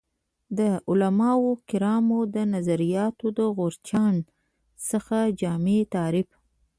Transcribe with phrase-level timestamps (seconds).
[0.57, 0.59] د
[0.89, 4.15] علمای کرامو د نظریاتو د غورچاڼ
[4.89, 6.29] څخه جامع تعریف